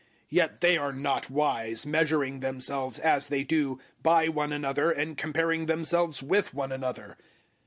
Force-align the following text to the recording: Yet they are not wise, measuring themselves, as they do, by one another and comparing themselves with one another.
Yet 0.31 0.61
they 0.61 0.79
are 0.79 0.91
not 0.91 1.29
wise, 1.29 1.85
measuring 1.85 2.39
themselves, 2.39 2.97
as 2.97 3.27
they 3.27 3.43
do, 3.43 3.77
by 4.01 4.29
one 4.29 4.51
another 4.51 4.89
and 4.89 5.15
comparing 5.15 5.67
themselves 5.67 6.23
with 6.23 6.55
one 6.55 6.71
another. 6.71 7.17